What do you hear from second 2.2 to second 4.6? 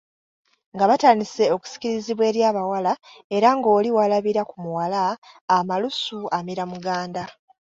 eri abawala era ng'oli walabira ku